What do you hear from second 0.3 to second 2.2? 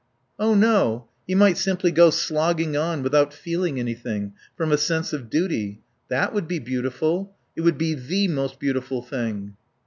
"Oh no; he might simply go